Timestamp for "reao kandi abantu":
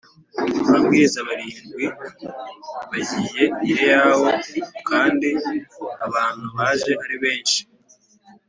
3.77-6.45